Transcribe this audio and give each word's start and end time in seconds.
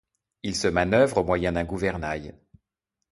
Il 0.41 0.55
se 0.55 0.67
manœuvre 0.67 1.19
au 1.19 1.23
moyen 1.23 1.51
d'un 1.51 1.63
gouvernail. 1.63 2.33